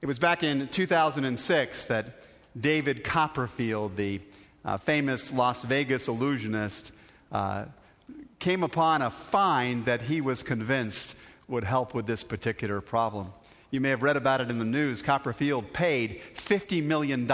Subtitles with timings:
[0.00, 2.22] It was back in 2006 that
[2.58, 4.20] David Copperfield, the
[4.64, 6.92] uh, famous Las Vegas illusionist,
[7.32, 7.64] uh,
[8.38, 11.16] came upon a find that he was convinced
[11.48, 13.32] would help with this particular problem.
[13.72, 15.02] You may have read about it in the news.
[15.02, 17.28] Copperfield paid $50 million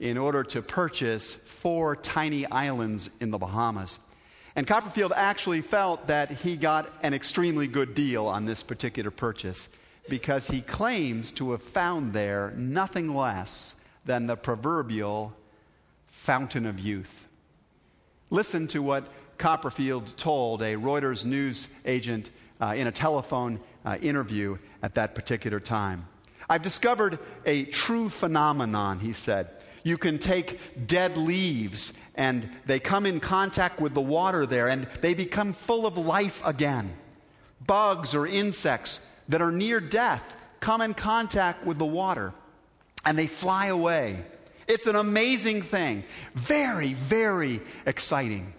[0.00, 3.98] in order to purchase four tiny islands in the Bahamas.
[4.54, 9.70] And Copperfield actually felt that he got an extremely good deal on this particular purchase
[10.08, 15.32] because he claims to have found there nothing less than the proverbial
[16.08, 17.26] fountain of youth.
[18.30, 19.06] Listen to what
[19.38, 25.60] Copperfield told a Reuters news agent uh, in a telephone uh, interview at that particular
[25.60, 26.06] time.
[26.48, 29.48] I've discovered a true phenomenon, he said.
[29.82, 34.86] You can take dead leaves and they come in contact with the water there and
[35.00, 36.94] they become full of life again.
[37.66, 42.32] Bugs or insects that are near death come in contact with the water
[43.04, 44.24] and they fly away.
[44.66, 46.04] It's an amazing thing.
[46.34, 48.54] Very, very exciting.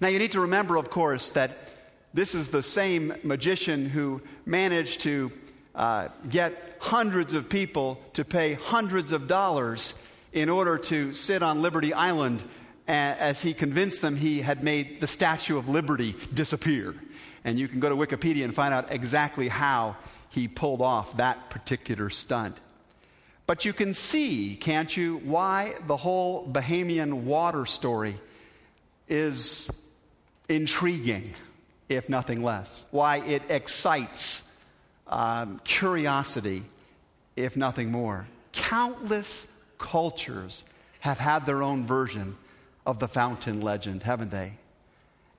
[0.00, 1.56] Now, you need to remember, of course, that
[2.12, 5.30] this is the same magician who managed to
[5.74, 9.94] uh, get hundreds of people to pay hundreds of dollars
[10.32, 12.42] in order to sit on Liberty Island
[12.88, 16.94] as he convinced them he had made the Statue of Liberty disappear.
[17.44, 19.96] And you can go to Wikipedia and find out exactly how
[20.28, 22.58] he pulled off that particular stunt.
[23.46, 28.16] But you can see, can't you, why the whole Bahamian water story
[29.08, 29.68] is
[30.48, 31.34] intriguing,
[31.88, 32.84] if nothing less.
[32.90, 34.44] Why it excites
[35.08, 36.62] um, curiosity,
[37.36, 38.28] if nothing more.
[38.52, 40.64] Countless cultures
[41.00, 42.36] have had their own version
[42.86, 44.52] of the fountain legend, haven't they?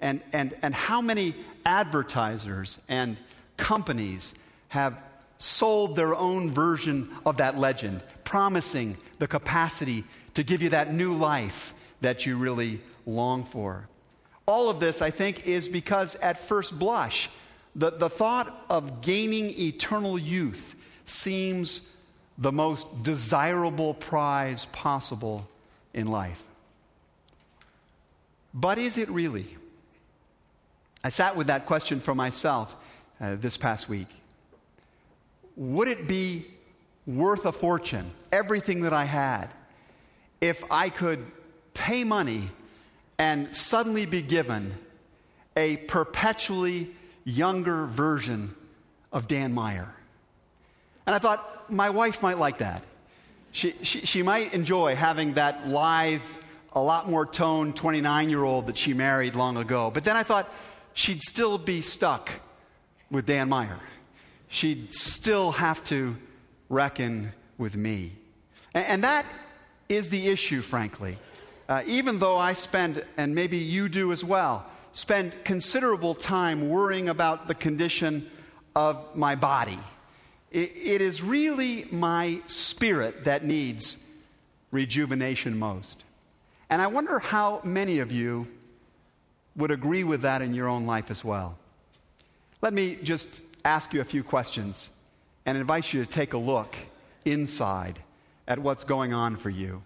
[0.01, 1.35] And, and, and how many
[1.65, 3.17] advertisers and
[3.57, 4.33] companies
[4.69, 4.97] have
[5.37, 11.13] sold their own version of that legend, promising the capacity to give you that new
[11.13, 13.87] life that you really long for?
[14.47, 17.29] All of this, I think, is because at first blush,
[17.75, 20.75] the, the thought of gaining eternal youth
[21.05, 21.95] seems
[22.37, 25.47] the most desirable prize possible
[25.93, 26.41] in life.
[28.53, 29.47] But is it really?
[31.03, 32.75] I sat with that question for myself
[33.19, 34.07] uh, this past week.
[35.55, 36.45] Would it be
[37.05, 39.47] worth a fortune, everything that I had,
[40.39, 41.25] if I could
[41.73, 42.49] pay money
[43.17, 44.73] and suddenly be given
[45.55, 46.89] a perpetually
[47.23, 48.55] younger version
[49.11, 49.93] of Dan Meyer.
[51.05, 52.83] And I thought my wife might like that.
[53.51, 56.21] She, she, she might enjoy having that lithe,
[56.73, 59.91] a lot more toned 29 year old that she married long ago.
[59.91, 60.51] But then I thought
[60.93, 62.31] she'd still be stuck
[63.09, 63.79] with Dan Meyer.
[64.47, 66.15] She'd still have to
[66.69, 68.13] reckon with me.
[68.73, 69.25] And, and that
[69.89, 71.17] is the issue, frankly.
[71.69, 77.09] Uh, even though I spend, and maybe you do as well, spend considerable time worrying
[77.09, 78.29] about the condition
[78.75, 79.79] of my body.
[80.51, 83.97] it, it is really my spirit that needs
[84.71, 86.03] rejuvenation most.
[86.69, 88.47] And I wonder how many of you
[89.55, 91.57] would agree with that in your own life as well.
[92.61, 94.89] Let me just ask you a few questions
[95.45, 96.75] and invite you to take a look
[97.25, 97.99] inside
[98.47, 99.81] at what's going on for you.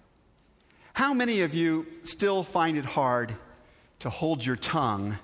[0.94, 3.36] How many of you still find it hard
[4.00, 5.18] to hold your tongue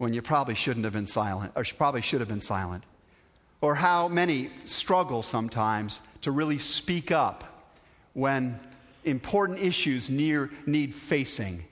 [0.00, 2.84] when you probably shouldn't have been silent, or probably should have been silent.
[3.60, 7.68] Or how many struggle sometimes to really speak up
[8.14, 8.58] when
[9.04, 11.64] important issues near, need facing,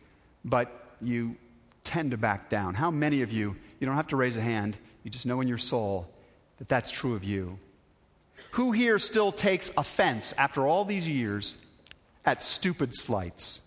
[0.45, 1.37] but you
[1.89, 2.75] tend to back down.
[2.75, 5.49] How many of you, you don't have to raise a hand, you just know in
[5.49, 6.13] your soul
[6.59, 7.59] that that's true of you.
[8.53, 11.57] Who here still takes offense after all these years
[12.25, 13.63] at stupid slights?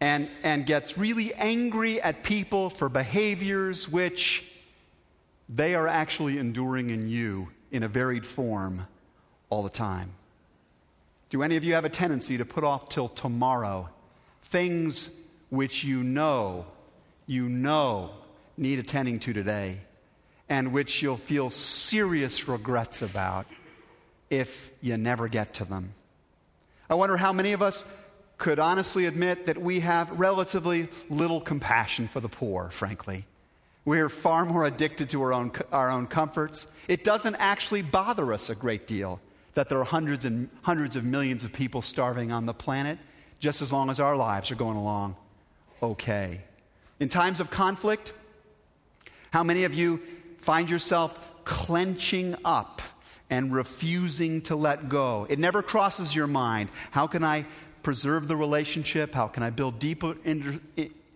[0.00, 4.44] and, and gets really angry at people for behaviors which
[5.48, 8.86] they are actually enduring in you in a varied form
[9.48, 10.10] all the time.
[11.30, 13.88] Do any of you have a tendency to put off till tomorrow
[14.44, 15.10] things
[15.50, 16.66] which you know,
[17.26, 18.10] you know
[18.56, 19.78] need attending to today
[20.48, 23.46] and which you'll feel serious regrets about
[24.30, 25.92] if you never get to them?
[26.88, 27.84] I wonder how many of us
[28.38, 33.24] could honestly admit that we have relatively little compassion for the poor, frankly.
[33.84, 36.66] We're far more addicted to our own, our own comforts.
[36.88, 39.20] It doesn't actually bother us a great deal
[39.54, 42.98] that there are hundreds and hundreds of millions of people starving on the planet,
[43.40, 45.16] just as long as our lives are going along
[45.82, 46.40] okay.
[46.98, 48.12] In times of conflict,
[49.30, 50.00] how many of you
[50.38, 52.82] find yourself clenching up
[53.30, 55.26] and refusing to let go.
[55.28, 56.68] It never crosses your mind.
[56.90, 57.46] How can I
[57.82, 59.14] preserve the relationship?
[59.14, 60.14] How can I build deeper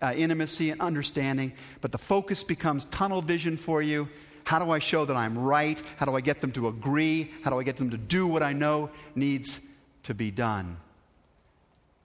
[0.02, 1.52] uh, intimacy and understanding?
[1.80, 4.08] But the focus becomes tunnel vision for you.
[4.44, 5.80] How do I show that I'm right?
[5.98, 7.30] How do I get them to agree?
[7.42, 9.60] How do I get them to do what I know needs
[10.04, 10.78] to be done?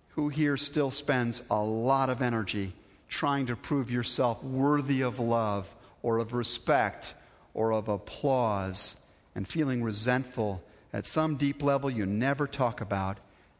[0.09, 2.73] Who here still spends a lot of energy
[3.09, 7.13] trying to prove yourself worthy of love or of respect
[7.53, 8.95] or of applause
[9.35, 10.63] and feeling resentful
[10.93, 13.17] at some deep level you never talk about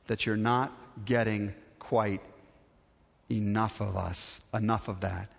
[0.07, 0.71] that you're not
[1.06, 2.21] getting quite
[3.30, 5.30] enough of us, enough of that.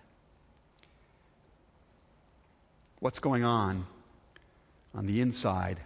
[3.00, 3.86] What's going on
[4.94, 5.78] on the inside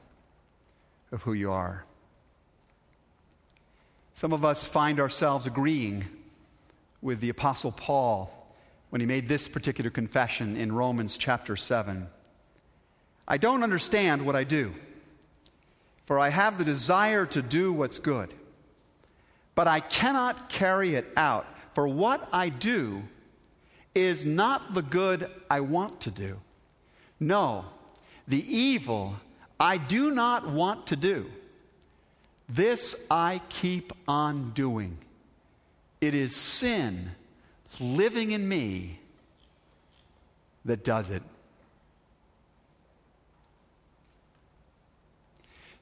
[1.12, 1.84] of who you are?
[4.14, 6.06] Some of us find ourselves agreeing
[7.02, 8.30] with the Apostle Paul
[8.90, 12.06] when he made this particular confession in Romans chapter 7.
[13.26, 14.74] I don't understand what I do,
[16.06, 18.34] for I have the desire to do what's good,
[19.54, 21.46] but I cannot carry it out.
[21.74, 23.02] For what I do
[23.94, 26.36] is not the good I want to do.
[27.20, 27.64] No,
[28.26, 29.14] the evil
[29.58, 31.30] I do not want to do,
[32.48, 34.98] this I keep on doing.
[36.00, 37.12] It is sin
[37.80, 38.98] living in me
[40.64, 41.22] that does it.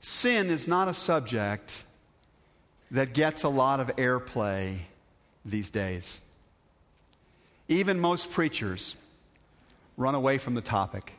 [0.00, 1.84] Sin is not a subject
[2.90, 4.78] that gets a lot of airplay
[5.44, 6.20] these days.
[7.68, 8.96] Even most preachers
[9.96, 11.12] run away from the topic.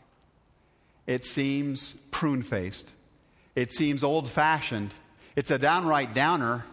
[1.05, 2.89] It seems prune faced,
[3.55, 4.91] it seems old fashioned,
[5.35, 6.65] it's a downright downer.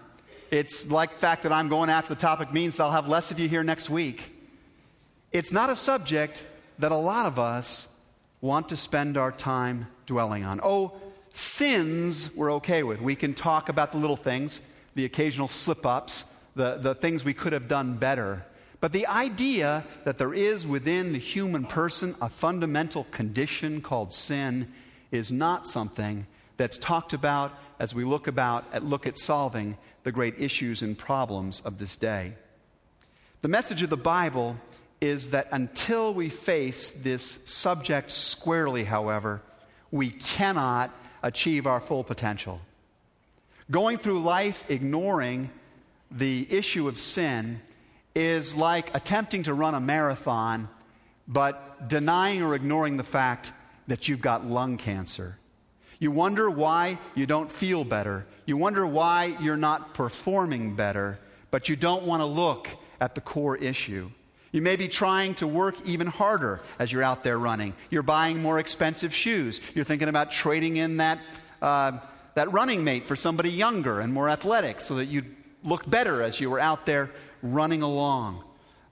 [0.50, 3.38] It's like the fact that I'm going after the topic means I'll have less of
[3.38, 4.32] you here next week.
[5.32, 6.44] It's not a subject
[6.78, 7.88] that a lot of us
[8.40, 10.60] want to spend our time dwelling on.
[10.62, 10.92] Oh,
[11.32, 13.00] sins we're okay with.
[13.00, 14.60] We can talk about the little things,
[14.94, 18.44] the occasional slip ups, the, the things we could have done better.
[18.80, 24.72] But the idea that there is within the human person a fundamental condition called sin
[25.10, 26.26] is not something
[26.56, 29.76] that's talked about as we look about at look at solving
[30.06, 32.32] the great issues and problems of this day.
[33.42, 34.56] The message of the Bible
[35.00, 39.42] is that until we face this subject squarely, however,
[39.90, 40.92] we cannot
[41.24, 42.60] achieve our full potential.
[43.68, 45.50] Going through life ignoring
[46.12, 47.60] the issue of sin
[48.14, 50.68] is like attempting to run a marathon,
[51.26, 53.50] but denying or ignoring the fact
[53.88, 55.36] that you've got lung cancer.
[55.98, 58.26] You wonder why you don't feel better.
[58.44, 61.18] You wonder why you're not performing better,
[61.50, 62.68] but you don't want to look
[63.00, 64.10] at the core issue.
[64.52, 67.74] You may be trying to work even harder as you're out there running.
[67.90, 69.60] You're buying more expensive shoes.
[69.74, 71.18] You're thinking about trading in that,
[71.60, 71.98] uh,
[72.34, 75.24] that running mate for somebody younger and more athletic so that you
[75.62, 77.10] look better as you were out there
[77.42, 78.44] running along.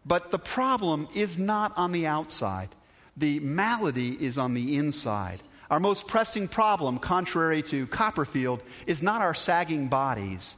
[0.05, 2.69] But the problem is not on the outside,
[3.17, 5.41] the malady is on the inside.
[5.75, 10.57] Our most pressing problem, contrary to Copperfield, is not our sagging bodies.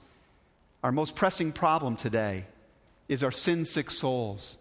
[0.84, 2.44] Our most pressing problem today
[3.08, 4.58] is our sin sick souls.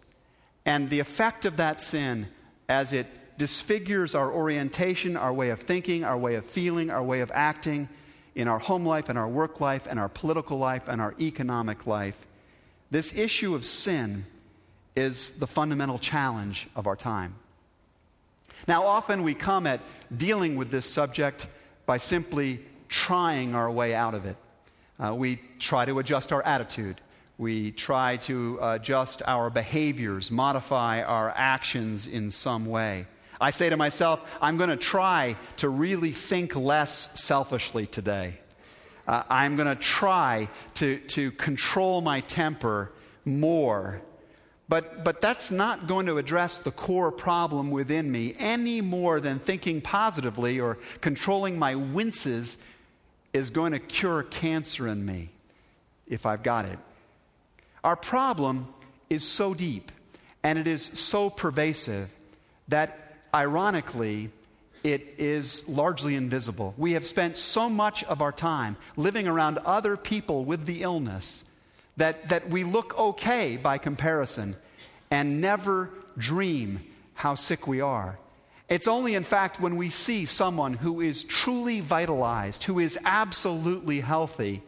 [0.64, 2.28] And the effect of that sin
[2.70, 3.06] as it
[3.36, 7.86] disfigures our orientation, our way of thinking, our way of feeling, our way of acting
[8.34, 11.86] in our home life and our work life and our political life and our economic
[11.86, 12.26] life.
[12.90, 14.24] This issue of sin
[14.96, 17.34] is the fundamental challenge of our time.
[18.68, 19.80] Now, often we come at
[20.16, 21.46] dealing with this subject
[21.86, 24.36] by simply trying our way out of it.
[24.98, 27.00] Uh, we try to adjust our attitude.
[27.38, 33.06] We try to adjust our behaviors, modify our actions in some way.
[33.40, 38.40] I say to myself, I'm going to try to really think less selfishly today.
[39.06, 42.92] Uh, I'm going to try to, to control my temper
[43.24, 44.00] more.
[44.68, 49.38] But, but that's not going to address the core problem within me any more than
[49.38, 52.56] thinking positively or controlling my winces
[53.32, 55.30] is going to cure cancer in me
[56.08, 56.78] if I've got it.
[57.84, 58.66] Our problem
[59.08, 59.92] is so deep
[60.42, 62.10] and it is so pervasive
[62.68, 64.30] that, ironically,
[64.82, 66.74] it is largely invisible.
[66.76, 71.44] We have spent so much of our time living around other people with the illness
[71.96, 74.56] that, that we look okay by comparison
[75.10, 76.80] and never dream
[77.14, 78.18] how sick we are.
[78.68, 84.00] It's only, in fact, when we see someone who is truly vitalized, who is absolutely
[84.00, 84.62] healthy,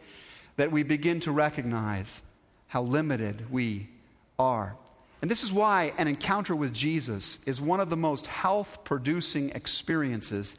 [0.55, 2.21] that we begin to recognize
[2.67, 3.89] how limited we
[4.37, 4.75] are.
[5.21, 9.49] And this is why an encounter with Jesus is one of the most health producing
[9.49, 10.55] experiences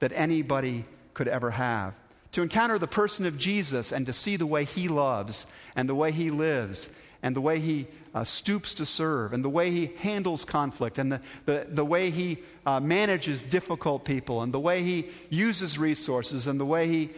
[0.00, 1.94] that anybody could ever have.
[2.32, 5.46] To encounter the person of Jesus and to see the way he loves
[5.76, 6.88] and the way he lives
[7.22, 11.12] and the way he uh, stoops to serve and the way he handles conflict and
[11.12, 16.46] the, the, the way he uh, manages difficult people and the way he uses resources
[16.46, 17.10] and the way he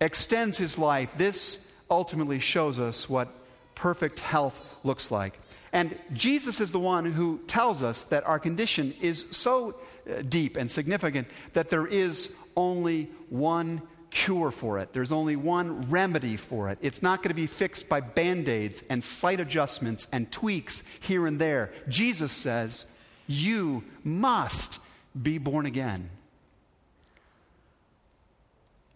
[0.00, 3.28] extends his life, this ultimately shows us what
[3.74, 5.38] perfect health looks like.
[5.72, 9.78] And Jesus is the one who tells us that our condition is so
[10.08, 14.92] uh, deep and significant that there is only one cure for it.
[14.92, 16.78] There's only one remedy for it.
[16.80, 21.26] It's not going to be fixed by band aids and slight adjustments and tweaks here
[21.26, 21.72] and there.
[21.88, 22.86] Jesus says,
[23.26, 24.78] You must
[25.20, 26.10] be born again.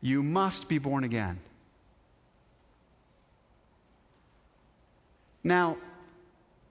[0.01, 1.39] You must be born again.
[5.45, 5.77] Now,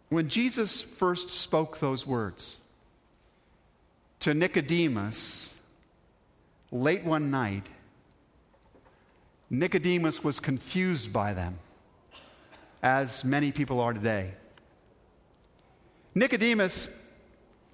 [0.10, 2.60] when Jesus first spoke those words
[4.20, 5.54] to Nicodemus
[6.72, 7.68] late one night,
[9.52, 11.60] Nicodemus was confused by them,
[12.82, 14.34] as many people are today.
[16.16, 16.88] Nicodemus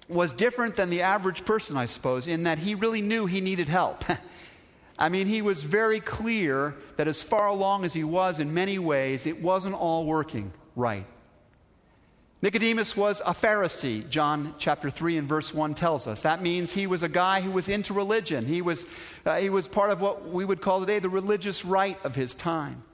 [0.08, 3.68] was different than the average person, I suppose, in that he really knew he needed
[3.68, 4.04] help.
[4.98, 8.80] I mean, he was very clear that as far along as he was in many
[8.80, 11.06] ways, it wasn't all working right.
[12.40, 16.20] Nicodemus was a Pharisee, John chapter 3 and verse 1 tells us.
[16.20, 18.46] That means he was a guy who was into religion.
[18.46, 18.86] He was,
[19.26, 22.36] uh, he was part of what we would call today the religious right of his
[22.36, 22.84] time.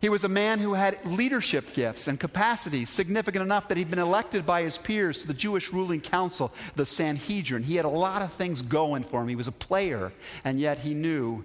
[0.00, 3.98] He was a man who had leadership gifts and capacities significant enough that he'd been
[3.98, 7.64] elected by his peers to the Jewish ruling council, the Sanhedrin.
[7.64, 9.26] He had a lot of things going for him.
[9.26, 10.12] He was a player,
[10.44, 11.44] and yet he knew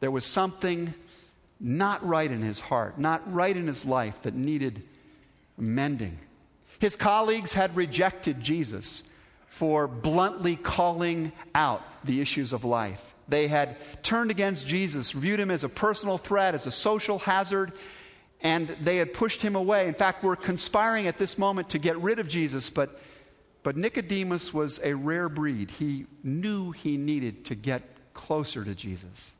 [0.00, 0.92] there was something
[1.58, 4.82] not right in his heart, not right in his life that needed
[5.56, 6.18] mending.
[6.78, 9.02] His colleagues had rejected Jesus
[9.48, 13.14] for bluntly calling out the issues of life.
[13.28, 17.72] They had turned against Jesus, viewed him as a personal threat, as a social hazard,
[18.40, 19.88] and they had pushed him away.
[19.88, 23.00] In fact, were conspiring at this moment to get rid of Jesus, but,
[23.62, 25.70] but Nicodemus was a rare breed.
[25.70, 27.82] He knew he needed to get
[28.14, 29.32] closer to Jesus.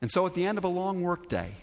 [0.00, 1.54] And so at the end of a long workday,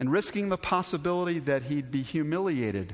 [0.00, 2.92] and risking the possibility that he'd be humiliated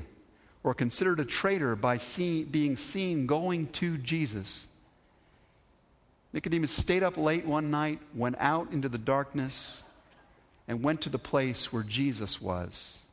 [0.63, 4.67] or considered a traitor by see, being seen going to Jesus.
[6.33, 9.83] Nicodemus stayed up late one night, went out into the darkness,
[10.67, 13.03] and went to the place where Jesus was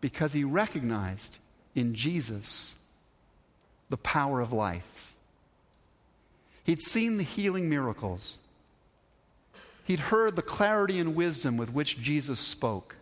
[0.00, 1.38] because he recognized
[1.74, 2.76] in Jesus
[3.90, 5.14] the power of life.
[6.64, 8.38] He'd seen the healing miracles.
[9.86, 12.96] He'd heard the clarity and wisdom with which Jesus spoke.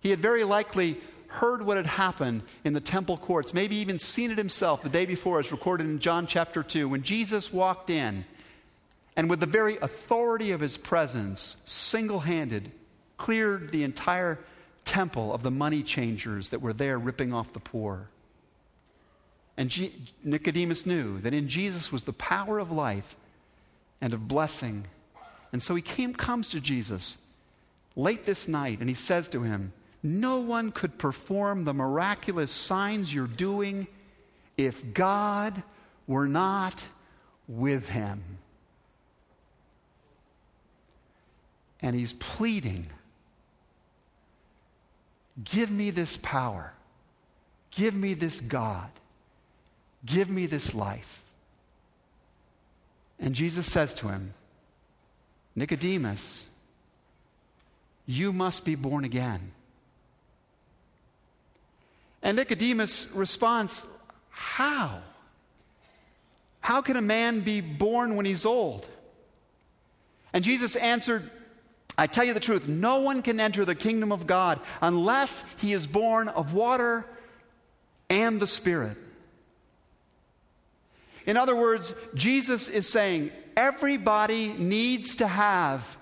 [0.00, 4.30] He had very likely heard what had happened in the temple courts, maybe even seen
[4.30, 8.24] it himself the day before, as recorded in John chapter 2, when Jesus walked in
[9.16, 12.72] and, with the very authority of his presence, single handed
[13.18, 14.38] cleared the entire
[14.86, 18.08] temple of the money changers that were there ripping off the poor.
[19.58, 19.92] And G-
[20.24, 23.14] Nicodemus knew that in Jesus was the power of life
[24.00, 24.86] and of blessing
[25.52, 27.18] and so he came, comes to Jesus
[27.96, 33.12] late this night and he says to him, No one could perform the miraculous signs
[33.12, 33.86] you're doing
[34.56, 35.62] if God
[36.06, 36.84] were not
[37.48, 38.22] with him.
[41.82, 42.86] And he's pleading,
[45.42, 46.72] Give me this power.
[47.70, 48.90] Give me this God.
[50.04, 51.22] Give me this life.
[53.18, 54.34] And Jesus says to him,
[55.60, 56.46] Nicodemus,
[58.06, 59.52] you must be born again.
[62.22, 63.84] And Nicodemus responds,
[64.30, 65.02] How?
[66.62, 68.86] How can a man be born when he's old?
[70.32, 71.28] And Jesus answered,
[71.98, 75.74] I tell you the truth, no one can enter the kingdom of God unless he
[75.74, 77.04] is born of water
[78.08, 78.96] and the Spirit.
[81.26, 85.98] In other words, Jesus is saying, everybody needs to have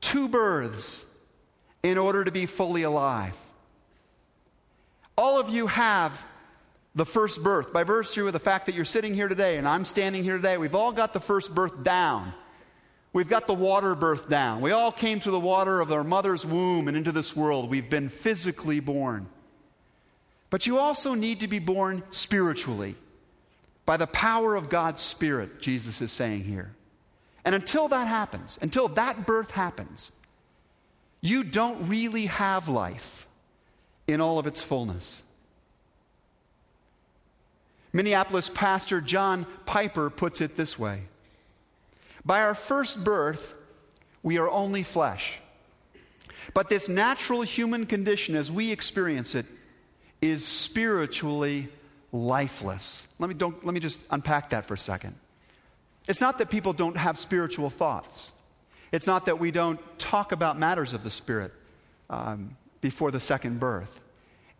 [0.00, 1.04] two births
[1.82, 3.36] in order to be fully alive.
[5.18, 6.24] All of you have
[6.94, 9.84] the first birth by virtue of the fact that you're sitting here today and I'm
[9.84, 10.56] standing here today.
[10.56, 12.32] We've all got the first birth down.
[13.12, 14.62] We've got the water birth down.
[14.62, 17.68] We all came through the water of our mother's womb and into this world.
[17.68, 19.26] We've been physically born.
[20.48, 22.96] But you also need to be born spiritually
[23.84, 26.74] by the power of God's Spirit, Jesus is saying here.
[27.44, 30.12] And until that happens, until that birth happens,
[31.20, 33.28] you don't really have life
[34.06, 35.22] in all of its fullness.
[37.92, 41.02] Minneapolis pastor John Piper puts it this way
[42.24, 43.54] By our first birth,
[44.22, 45.40] we are only flesh.
[46.54, 49.46] But this natural human condition, as we experience it,
[50.20, 51.68] is spiritually
[52.12, 53.08] lifeless.
[53.18, 55.14] Let me, don't, let me just unpack that for a second.
[56.06, 58.32] It's not that people don't have spiritual thoughts,
[58.92, 61.52] it's not that we don't talk about matters of the Spirit
[62.10, 64.00] um, before the second birth.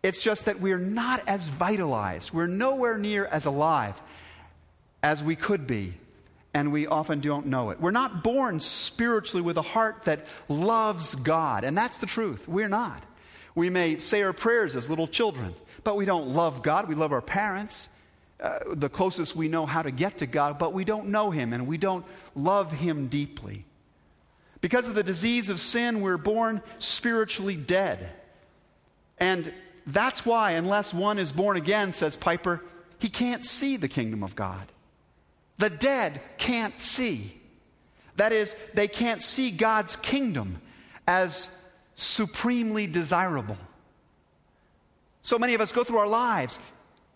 [0.01, 4.01] It's just that we're not as vitalized, we're nowhere near as alive
[5.03, 5.93] as we could be,
[6.53, 7.79] and we often don't know it.
[7.79, 12.47] We're not born spiritually with a heart that loves God, and that's the truth.
[12.47, 13.03] We're not.
[13.55, 16.87] We may say our prayers as little children, but we don't love God.
[16.87, 17.89] We love our parents,
[18.39, 21.53] uh, the closest we know how to get to God, but we don't know Him
[21.53, 22.05] and we don't
[22.35, 23.65] love Him deeply.
[24.61, 28.09] Because of the disease of sin, we're born spiritually dead.
[29.17, 29.53] And
[29.85, 32.61] that's why, unless one is born again, says Piper,
[32.97, 34.71] he can't see the kingdom of God.
[35.57, 37.39] The dead can't see.
[38.15, 40.61] That is, they can't see God's kingdom
[41.07, 41.62] as
[41.95, 43.57] supremely desirable.
[45.21, 46.59] So many of us go through our lives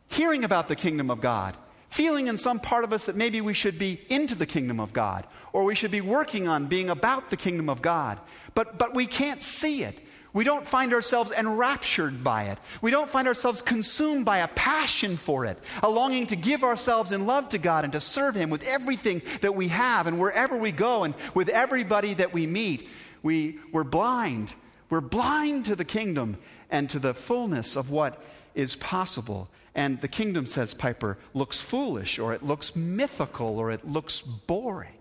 [0.08, 1.58] hearing about the kingdom of God,
[1.90, 4.94] feeling in some part of us that maybe we should be into the kingdom of
[4.94, 8.20] God, or we should be working on being about the kingdom of God,
[8.54, 10.00] but, but we can't see it.
[10.34, 12.60] We don't find ourselves enraptured by it.
[12.82, 17.12] We don't find ourselves consumed by a passion for it, a longing to give ourselves
[17.12, 20.56] in love to God and to serve Him with everything that we have and wherever
[20.56, 22.88] we go and with everybody that we meet.
[23.24, 24.54] We, we're blind.
[24.90, 26.38] We're blind to the kingdom
[26.70, 28.24] and to the fullness of what
[28.56, 29.50] is possible.
[29.76, 34.94] And the kingdom, says Piper, looks foolish or it looks mythical or it looks boring.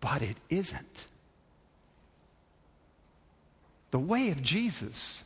[0.00, 1.06] But it isn't.
[3.90, 5.24] The way of Jesus,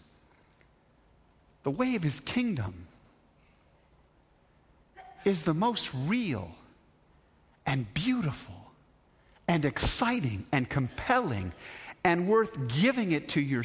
[1.62, 2.86] the way of his kingdom,
[5.24, 6.50] is the most real
[7.66, 8.54] and beautiful
[9.46, 11.52] and exciting and compelling
[12.04, 13.64] and worth giving it to your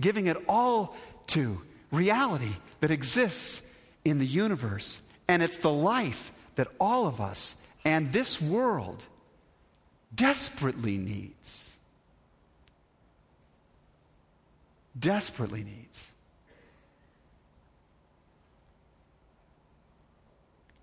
[0.00, 0.96] giving it all
[1.28, 1.60] to
[1.90, 3.62] reality that exists
[4.04, 5.00] in the universe.
[5.28, 9.02] And it's the life that all of us and this world
[10.14, 11.74] desperately needs.
[14.98, 16.10] Desperately needs.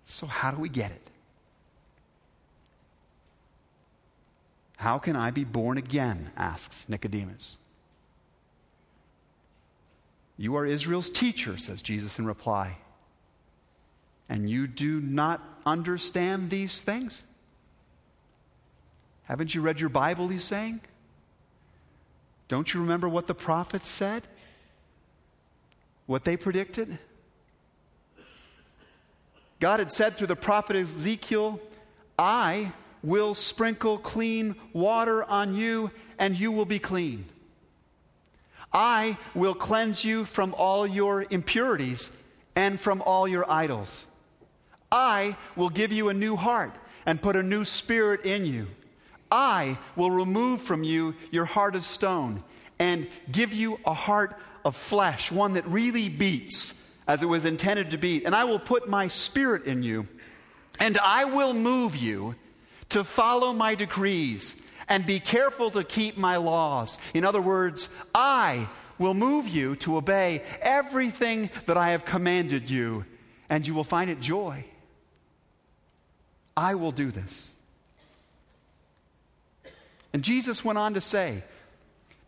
[0.04, 1.11] So how do we get it
[4.82, 6.32] How can I be born again?
[6.36, 7.56] asks Nicodemus.
[10.36, 12.78] You are Israel's teacher, says Jesus in reply.
[14.28, 17.22] And you do not understand these things?
[19.22, 20.80] Haven't you read your Bible, he's saying?
[22.48, 24.24] Don't you remember what the prophets said?
[26.06, 26.98] What they predicted?
[29.60, 31.60] God had said through the prophet Ezekiel,
[32.18, 37.24] I will sprinkle clean water on you, and you will be clean.
[38.72, 42.10] I will cleanse you from all your impurities
[42.56, 44.06] and from all your idols.
[44.90, 46.74] I will give you a new heart
[47.06, 48.68] and put a new spirit in you.
[49.30, 52.44] I will remove from you your heart of stone
[52.78, 57.90] and give you a heart of flesh, one that really beats as it was intended
[57.90, 58.24] to beat.
[58.24, 60.06] And I will put my spirit in you,
[60.78, 62.34] and I will move you
[62.92, 64.54] to follow my decrees
[64.88, 66.98] and be careful to keep my laws.
[67.14, 73.06] In other words, I will move you to obey everything that I have commanded you,
[73.48, 74.64] and you will find it joy.
[76.54, 77.52] I will do this.
[80.12, 81.42] And Jesus went on to say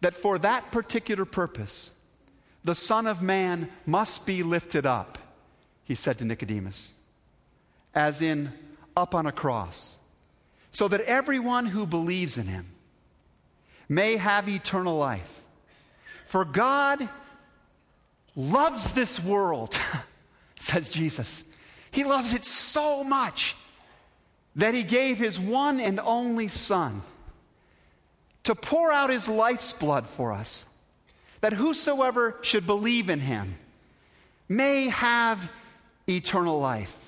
[0.00, 1.90] that for that particular purpose,
[2.64, 5.18] the Son of Man must be lifted up,
[5.84, 6.94] he said to Nicodemus,
[7.94, 8.50] as in
[8.96, 9.98] up on a cross
[10.74, 12.66] so that everyone who believes in him
[13.88, 15.40] may have eternal life.
[16.26, 17.08] For God
[18.34, 19.78] loves this world,
[20.56, 21.44] says Jesus.
[21.92, 23.54] He loves it so much
[24.56, 27.02] that he gave his one and only Son
[28.42, 30.64] to pour out his life's blood for us,
[31.40, 33.54] that whosoever should believe in him
[34.48, 35.48] may have
[36.08, 37.03] eternal life.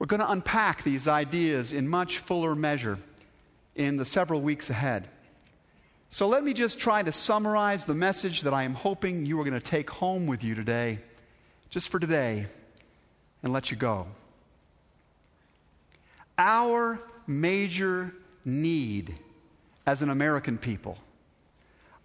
[0.00, 2.98] We're going to unpack these ideas in much fuller measure
[3.76, 5.06] in the several weeks ahead.
[6.08, 9.44] So let me just try to summarize the message that I am hoping you are
[9.44, 11.00] going to take home with you today,
[11.68, 12.46] just for today,
[13.42, 14.06] and let you go.
[16.38, 18.14] Our major
[18.46, 19.14] need
[19.86, 20.96] as an American people,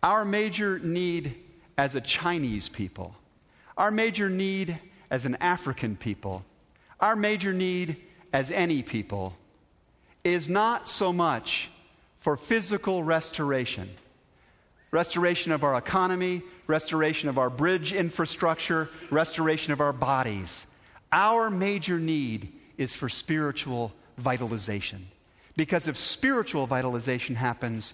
[0.04, 1.36] our major need
[1.78, 3.16] as a Chinese people,
[3.78, 4.78] our major need
[5.10, 6.44] as an African people,
[7.00, 7.98] our major need
[8.34, 9.36] as any people
[10.24, 11.70] is not so much
[12.18, 13.90] for physical restoration
[14.96, 20.66] restoration of our economy, restoration of our bridge infrastructure, restoration of our bodies.
[21.12, 25.06] Our major need is for spiritual vitalization.
[25.58, 27.94] Because if spiritual vitalization happens,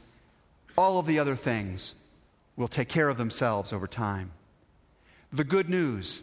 [0.78, 1.96] all of the other things
[2.56, 4.32] will take care of themselves over time.
[5.34, 6.22] The good news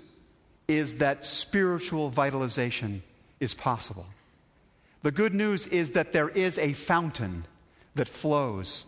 [0.69, 3.03] is that spiritual vitalization
[3.41, 4.07] is possible.
[5.03, 7.47] The good news is that there is a fountain
[7.95, 8.87] that flows,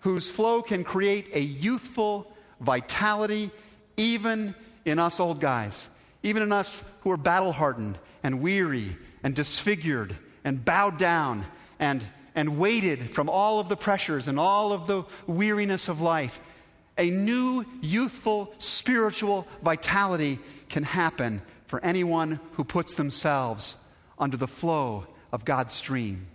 [0.00, 3.50] whose flow can create a youthful vitality
[3.96, 4.54] even
[4.84, 5.88] in us old guys,
[6.22, 11.44] even in us who are battle hardened and weary and disfigured and bowed down
[11.78, 12.04] and,
[12.34, 16.38] and weighted from all of the pressures and all of the weariness of life.
[16.96, 20.38] A new youthful spiritual vitality
[20.74, 23.76] can happen for anyone who puts themselves
[24.18, 26.26] under the flow of God's stream.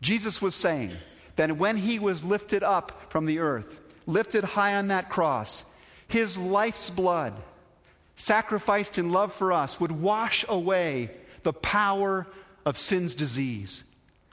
[0.00, 0.92] Jesus was saying
[1.34, 5.64] that when he was lifted up from the earth, lifted high on that cross,
[6.06, 7.34] his life's blood,
[8.14, 11.10] sacrificed in love for us, would wash away
[11.42, 12.28] the power
[12.64, 13.82] of sin's disease.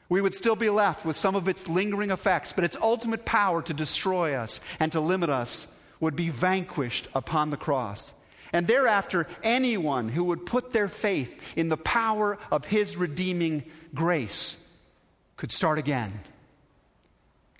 [0.08, 3.64] We would still be left with some of its lingering effects, but its ultimate power
[3.64, 5.66] to destroy us and to limit us
[6.00, 8.14] would be vanquished upon the cross.
[8.54, 14.62] And thereafter, anyone who would put their faith in the power of his redeeming grace
[15.38, 16.20] could start again,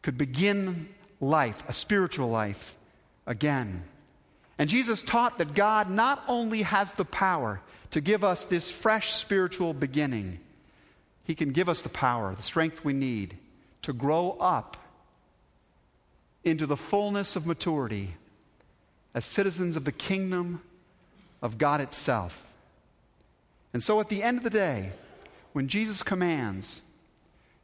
[0.02, 0.88] could begin
[1.20, 2.78] life, a spiritual life,
[3.26, 3.84] again.
[4.58, 9.14] And Jesus taught that God not only has the power to give us this fresh
[9.14, 10.40] spiritual beginning,
[11.24, 13.38] He can give us the power, the strength we need
[13.82, 14.78] to grow up
[16.44, 18.16] into the fullness of maturity
[19.14, 20.62] as citizens of the kingdom
[21.46, 22.44] of God itself.
[23.72, 24.90] And so at the end of the day,
[25.54, 26.82] when Jesus commands,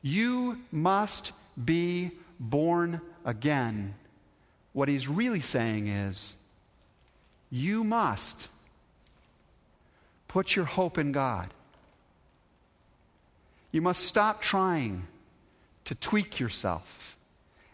[0.03, 1.31] you must
[1.65, 3.95] be born again,
[4.73, 6.35] what he's really saying is,
[7.49, 8.49] you must
[10.27, 11.49] put your hope in God.
[13.71, 15.07] You must stop trying
[15.85, 17.17] to tweak yourself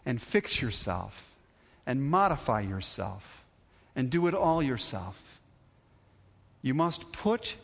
[0.06, 1.30] and fix yourself
[1.86, 3.44] and modify yourself
[3.94, 5.27] and do it all yourself.
[6.62, 7.56] You must put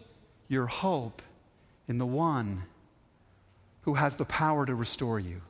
[0.48, 1.22] your hope
[1.88, 2.62] in the one
[3.82, 5.40] who has the power to restore you.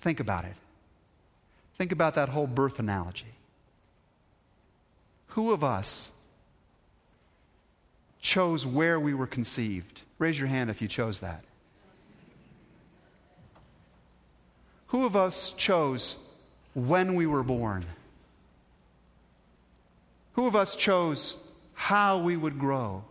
[0.00, 0.54] Think about it.
[1.78, 3.34] Think about that whole birth analogy.
[5.28, 6.12] Who of us
[8.20, 10.02] chose where we were conceived?
[10.18, 11.44] Raise your hand if you chose that.
[14.88, 16.18] Who of us chose
[16.74, 17.84] when we were born?
[20.32, 21.49] Who of us chose
[21.80, 23.02] how we would grow.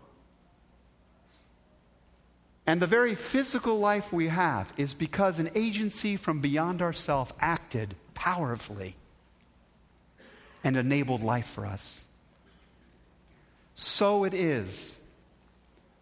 [2.67, 7.95] And the very physical life we have is because an agency from beyond ourself acted
[8.13, 8.95] powerfully
[10.63, 12.05] and enabled life for us.
[13.73, 14.95] So it is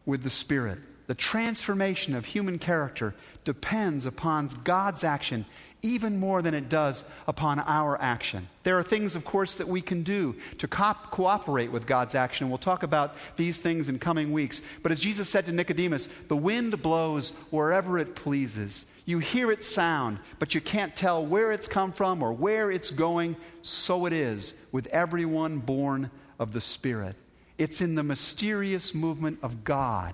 [0.05, 0.79] with the Spirit.
[1.07, 5.45] The transformation of human character depends upon God's action
[5.87, 8.47] even more than it does upon our action.
[8.63, 12.49] There are things, of course, that we can do to co- cooperate with God's action.
[12.49, 14.61] We'll talk about these things in coming weeks.
[14.83, 18.85] But as Jesus said to Nicodemus, the wind blows wherever it pleases.
[19.05, 22.91] You hear its sound, but you can't tell where it's come from or where it's
[22.91, 23.37] going.
[23.61, 27.15] So it is with everyone born of the Spirit.
[27.57, 30.13] It's in the mysterious movement of God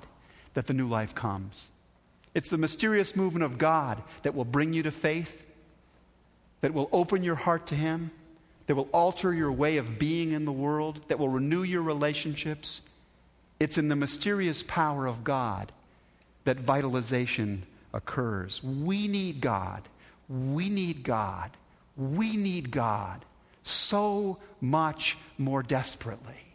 [0.53, 1.69] that the new life comes.
[2.35, 5.45] It's the mysterious movement of God that will bring you to faith
[6.63, 8.09] that will open your heart to Him,
[8.67, 12.81] that will alter your way of being in the world, that will renew your relationships.
[13.59, 15.73] It's in the mysterious power of God
[16.45, 18.63] that vitalization occurs.
[18.63, 19.83] We need God.
[20.29, 21.51] We need God.
[21.97, 23.25] We need God
[23.63, 26.45] so much more desperately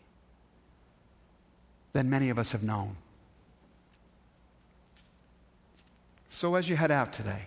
[1.93, 2.97] than many of us have known.
[6.31, 7.45] So, as you head out today,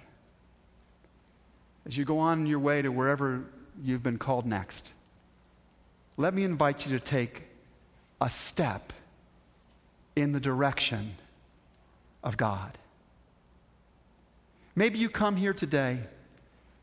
[1.85, 3.43] as you go on your way to wherever
[3.83, 4.91] you've been called next,
[6.17, 7.43] let me invite you to take
[8.19, 8.93] a step
[10.15, 11.15] in the direction
[12.23, 12.77] of God.
[14.75, 16.01] Maybe you come here today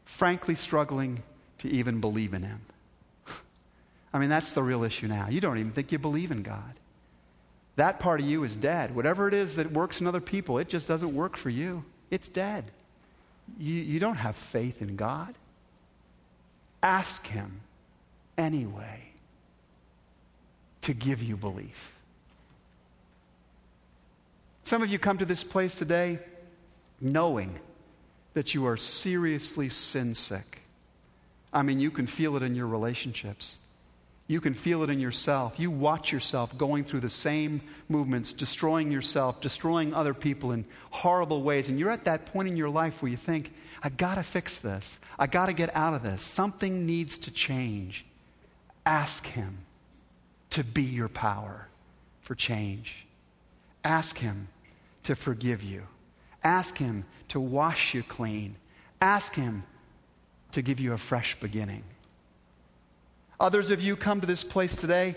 [0.04, 1.22] frankly struggling
[1.58, 2.60] to even believe in Him.
[4.12, 5.28] I mean, that's the real issue now.
[5.28, 6.74] You don't even think you believe in God.
[7.76, 8.94] That part of you is dead.
[8.94, 11.84] Whatever it is that works in other people, it just doesn't work for you.
[12.10, 12.72] It's dead
[13.58, 15.34] you, you don't have faith in God.
[16.82, 17.60] Ask Him
[18.36, 19.08] anyway
[20.82, 21.92] to give you belief.
[24.62, 26.18] Some of you come to this place today
[27.00, 27.58] knowing
[28.34, 30.60] that you are seriously sin sick.
[31.52, 33.58] I mean, you can feel it in your relationships.
[34.30, 35.54] You can feel it in yourself.
[35.56, 41.42] You watch yourself going through the same movements, destroying yourself, destroying other people in horrible
[41.42, 41.68] ways.
[41.68, 44.58] And you're at that point in your life where you think, I got to fix
[44.58, 45.00] this.
[45.18, 46.22] I got to get out of this.
[46.22, 48.04] Something needs to change.
[48.84, 49.58] Ask Him
[50.50, 51.68] to be your power
[52.20, 53.06] for change.
[53.82, 54.48] Ask Him
[55.04, 55.84] to forgive you.
[56.44, 58.56] Ask Him to wash you clean.
[59.00, 59.62] Ask Him
[60.52, 61.84] to give you a fresh beginning.
[63.40, 65.14] Others of you come to this place today,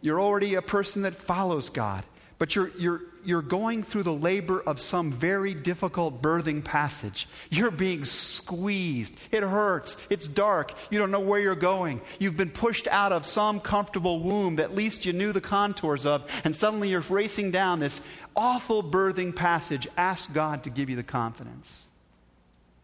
[0.00, 2.04] you're already a person that follows God,
[2.38, 7.28] but you're, you're, you're going through the labor of some very difficult birthing passage.
[7.50, 9.14] You're being squeezed.
[9.30, 9.96] It hurts.
[10.10, 10.74] It's dark.
[10.90, 12.00] You don't know where you're going.
[12.18, 16.04] You've been pushed out of some comfortable womb that at least you knew the contours
[16.04, 18.00] of, and suddenly you're racing down this
[18.34, 19.86] awful birthing passage.
[19.96, 21.84] Ask God to give you the confidence,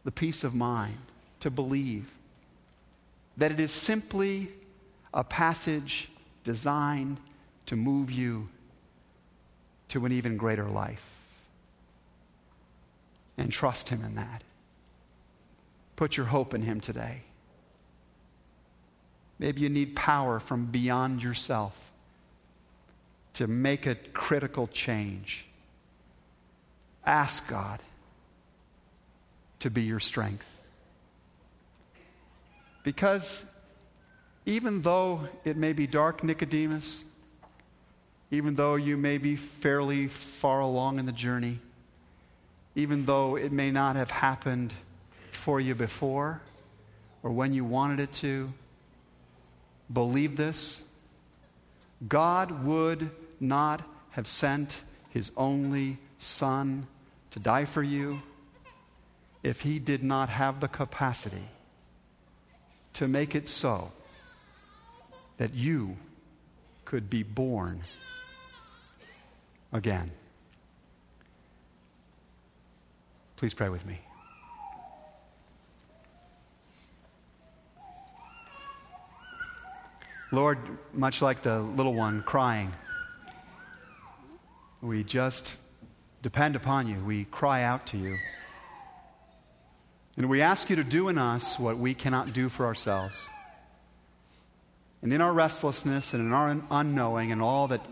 [0.04, 0.98] the peace of mind
[1.40, 2.10] to believe
[3.36, 4.48] that it is simply
[5.18, 6.08] a passage
[6.44, 7.18] designed
[7.66, 8.48] to move you
[9.88, 11.04] to an even greater life.
[13.36, 14.44] And trust Him in that.
[15.96, 17.22] Put your hope in Him today.
[19.40, 21.90] Maybe you need power from beyond yourself
[23.34, 25.46] to make a critical change.
[27.04, 27.80] Ask God
[29.58, 30.46] to be your strength.
[32.84, 33.44] Because
[34.48, 37.04] even though it may be dark, Nicodemus,
[38.30, 41.58] even though you may be fairly far along in the journey,
[42.74, 44.72] even though it may not have happened
[45.32, 46.40] for you before
[47.22, 48.50] or when you wanted it to,
[49.92, 50.82] believe this
[52.08, 53.82] God would not
[54.12, 54.78] have sent
[55.10, 56.86] his only Son
[57.32, 58.22] to die for you
[59.42, 61.44] if he did not have the capacity
[62.94, 63.92] to make it so
[65.38, 65.96] that you
[66.84, 67.80] could be born
[69.72, 70.10] again.
[73.36, 74.00] Please pray with me.
[80.30, 80.58] Lord,
[80.92, 82.70] much like the little one crying,
[84.82, 85.54] we just
[86.22, 86.96] depend upon you.
[87.04, 88.18] We cry out to you.
[90.16, 93.30] And we ask you to do in us what we cannot do for ourselves.
[95.02, 97.84] And in our restlessness and in our unknowing and all that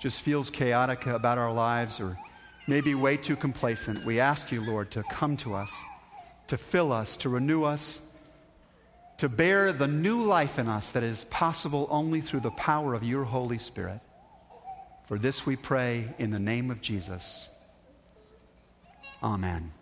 [0.00, 2.18] just feels chaotic about our lives or
[2.66, 5.80] maybe way too complacent, we ask you, Lord, to come to us,
[6.48, 8.06] to fill us, to renew us,
[9.18, 13.02] to bear the new life in us that is possible only through the power of
[13.02, 14.00] your Holy Spirit.
[15.06, 17.50] For this we pray in the name of Jesus.
[19.22, 19.72] Amen.